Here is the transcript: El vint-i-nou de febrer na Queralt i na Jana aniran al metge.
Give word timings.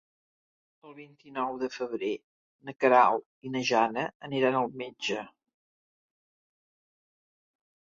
El 0.87 0.93
vint-i-nou 0.99 1.59
de 1.63 1.69
febrer 1.73 2.09
na 2.69 2.75
Queralt 2.85 3.29
i 3.49 3.53
na 3.57 3.63
Jana 3.69 4.07
aniran 4.31 4.59
al 4.63 4.75
metge. 4.83 5.29